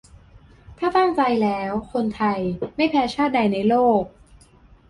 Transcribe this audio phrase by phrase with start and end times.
[0.79, 2.39] ถ้าตั้งใจแล้ว คนไทย
[2.75, 4.03] ไม่แพ้ชาติใดในโลก!